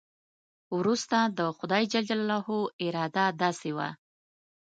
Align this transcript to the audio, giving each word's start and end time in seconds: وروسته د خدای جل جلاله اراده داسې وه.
وروسته 0.77 1.17
د 1.37 1.39
خدای 1.57 1.83
جل 1.91 2.03
جلاله 2.09 2.39
اراده 2.85 3.25
داسې 3.41 3.69
وه. 3.77 3.89